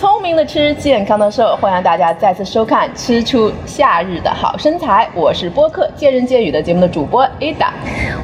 [0.00, 5.06] 聪明的吃，健康的瘦，欢迎大家再次收看《吃出夏日的好身材》。
[5.18, 7.68] 我是播客见人见语的节目的主播 Ada，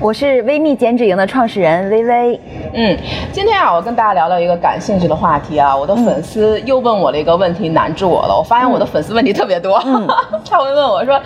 [0.01, 2.41] 我是微蜜减脂营的创始人微微。
[2.79, 2.95] 嗯，
[3.33, 5.75] 今天啊，我跟大家聊聊一个感兴趣的话题啊。
[5.75, 8.37] 我的粉丝又问我了一个问题，难住我了。
[8.37, 9.83] 我发现我的粉丝问题特别多，
[10.45, 11.19] 他会问我说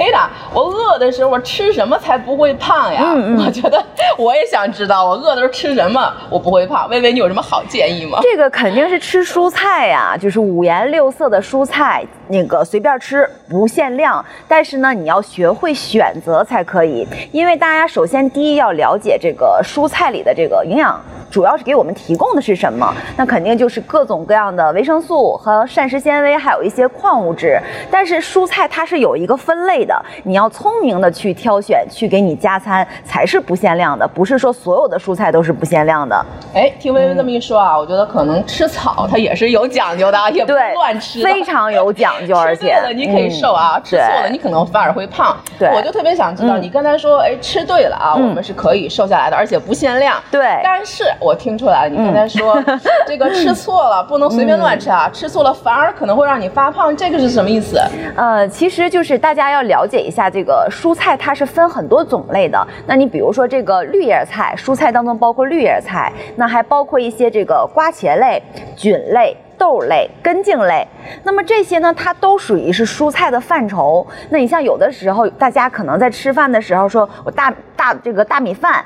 [0.00, 3.80] ：“Ada，我饿的时候我吃什么才不会胖呀？”我觉得
[4.18, 6.88] 我也想知道，我饿的时候吃什么我不会胖。
[6.88, 8.18] 微微，你有什么好建议吗？
[8.20, 10.10] 这个肯定是吃蔬菜呀。
[10.12, 14.24] 啊，就是五颜六色的蔬菜，那个随便吃，不限量。
[14.46, 17.06] 但是呢，你要学会选择才可以。
[17.32, 21.00] 因为大家首先第一要了解这个蔬菜里的这个营养。
[21.30, 22.92] 主要是给我们提供的是什么？
[23.16, 27.60] 那肯定就是各种各样的维生素和膳食纤维，还有一些矿物质。
[27.90, 36.24] 但是蔬菜它是有一个分类的，你要聪明的去挑选，去给你加餐才是不限量的，不是说所有的蔬菜都是不限量的。
[36.54, 45.36] 哎，听薇薇这么一说啊，我觉得可能吃草它也是有讲究的，也不乱吃，非常有讲究，而且你可以瘦啊，吃错了你可能反而会胖。
[45.58, 50.22] 对，我就特别想知道，你刚才说，哎，吃对了啊，我们是可以瘦下来的，而且不限量。
[50.30, 51.04] 对，但是。
[51.18, 52.62] 我听出来了，你刚才说
[53.06, 55.08] 这个吃错了，不能随便乱吃啊！
[55.12, 57.80] 吃错了反而可能会让你发胖，这个是什么意思？
[58.16, 62.66] 呃，其实就是大家要了解一下这个蔬菜，它是分很多种类的。
[62.86, 68.42] 那你比如说这个绿叶菜，蔬菜当中包括绿叶菜，那还包括一些这个瓜茄类、
[68.76, 70.86] 菌类、豆类、根茎类。
[71.22, 74.06] 那么这些呢，它都属于是蔬菜的范畴。
[74.30, 78.84] 那你像有的时候，大家可能在吃饭的时候说，我大大这个大米饭。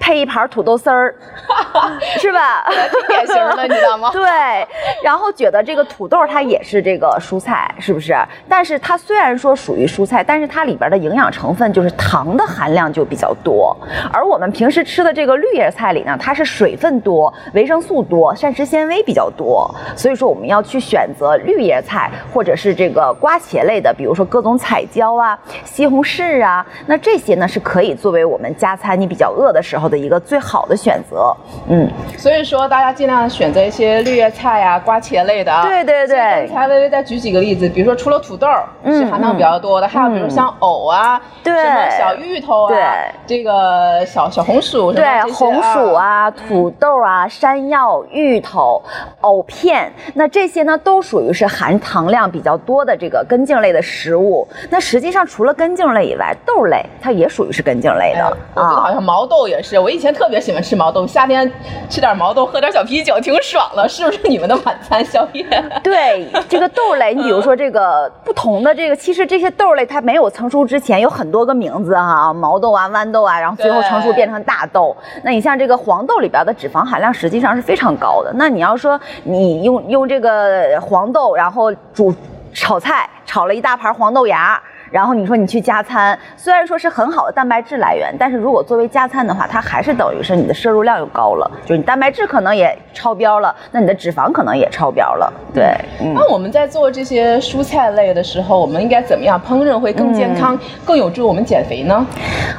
[0.00, 1.14] 配一盘土豆丝儿，
[2.18, 2.64] 是吧？
[2.90, 4.10] 挺典型的，你知道吗？
[4.12, 4.22] 对，
[5.04, 8.16] 然后觉得这个土豆它也是这个蔬菜，是不是？
[8.48, 13.76] 但是它虽然说属于蔬菜，但是它里边的营养成分就是糖的含量就比较多。
[14.10, 19.72] 而我们平时吃的这个绿叶菜里呢，它是水分多、维生素多、膳食纤维比较多。
[19.94, 29.89] 所以说我们要去选择绿叶菜，或者是这个瓜茄类的，比如说各种彩椒啊、西红柿啊，那这些呢是可以作为我们加餐你比较饿的时候。
[29.90, 31.36] 的一个最好的选择，
[31.68, 35.62] 嗯，所以说大家尽量选择一些绿叶菜呀、瓜茄类的啊。
[35.66, 36.48] 对对对。
[36.54, 38.46] 才微微再举几个例子，比如说除了土豆
[38.86, 42.82] 是含糖比较多的，还有比如像藕啊，对，什么小芋头啊，对，
[43.26, 48.80] 这个小小红薯，对，红薯啊、土豆啊、山药、芋头、
[49.22, 54.46] 藕片，那这些呢都属于是含糖量比较多的这个根茎类的食物。
[54.68, 59.79] 那实际上除了根茎类以外，豆类它也属于是根茎类的啊，好像毛豆也是。
[59.80, 61.50] 我以前特别喜欢吃毛豆，夏天
[61.88, 65.44] 吃点毛豆，喝点小啤酒，挺爽的，是不是你们的晚餐宵夜？
[65.82, 74.96] 对，这个豆类，你比如说这个不同的这个，其实这些豆类它没有成熟之前有很多个名字哈，毛豆啊、豌豆啊，然后最后成熟变成大豆。
[75.24, 78.30] 那你像这个黄豆里边的脂肪含量实际上是非常高的。
[78.34, 82.14] 那你要说你用用这个黄豆，然后煮
[82.52, 84.60] 炒菜，炒了一大盘黄豆芽。
[84.90, 95.32] 然后你说你去加餐，虽然说是很好的蛋白质来源，但是如果作为加餐的话，它还是等于是你的摄入量又高了，就是你蛋白质可能也超标了，那你的脂肪可能也超标了。
[95.54, 95.72] 对，
[96.14, 102.04] 那我们在做这些蔬菜类的时候，我们应该怎么样烹饪会更健康、更有助我们减肥呢？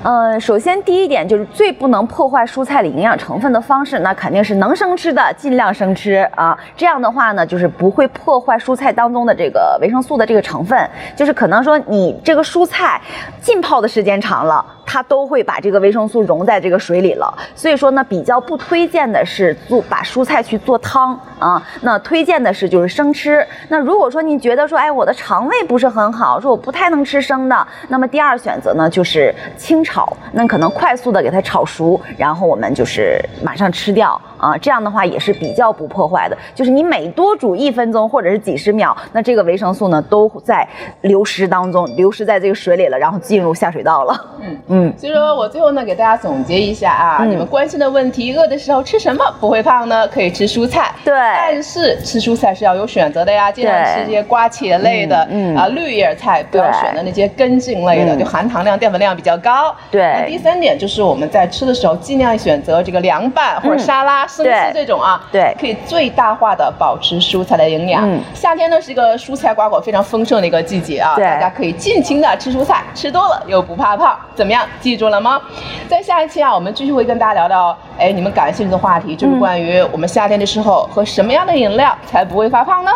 [0.04, 6.58] 呃，首先第一点就是最不能破坏蔬菜里营养成分的方式，那肯定是能生吃的尽量生吃啊。
[6.78, 10.80] 这样的话呢，就是不会破坏蔬菜当中的这个维生素的这个成分，
[11.14, 12.21] 就是可能说你。
[12.24, 13.02] 这个蔬菜
[13.42, 14.66] 浸泡的时间长了。
[14.84, 21.66] 它都会把这个维生素溶在这个水里了，所以说呢，比较不推荐的是做把蔬菜去做汤啊。
[21.80, 23.46] 那推荐的是就是生吃。
[23.70, 34.58] 那如果说你觉得说，哎，我的肠胃不是很好，说我不太能吃生的，那么第二选择呢就是清炒，那可能快速的给它炒熟，然后我们就是马上吃掉啊。
[34.58, 40.68] 这样的话也是比较不破坏的，就是你每多煮一分钟或者是几十秒，那这个维生素呢都在
[41.00, 44.26] 流失当中，流失在这个水里了，然后进入下水道了。
[44.42, 44.58] 嗯。
[44.68, 44.94] 嗯。
[44.98, 50.08] 所以说我最后呢，给大家总结一下啊，你们关心的问题，饿的时候吃什么不会胖呢？
[50.08, 59.74] 可以吃蔬菜，对，但是吃蔬菜是要有选择的呀，尽量吃这些瓜茄类的，嗯啊，绿叶菜不要选择那些根茎类的，就含糖量、淀粉量比较高。
[59.90, 68.08] 对，那第三点就是我们在吃的时候，尽量选择这个凉拌或者沙拉、生吃这种啊，对，可以最大化的保持蔬菜的营养。
[68.34, 71.72] 夏天呢是一个蔬菜瓜果非常丰盛的一个季节啊，大家可以
[72.02, 74.68] 尽情的吃蔬菜，吃多了又不怕胖，怎么样？
[74.80, 75.40] 记住了吗？
[75.88, 82.92] 在下一期啊，我们继续会跟大家聊聊，哎，你们感兴趣的话题，就是关于我们夏天的时候喝什么样的饮料才不会发胖呢？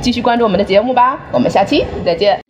[0.00, 2.49] 继续关注我们的节目吧，我们下期再见。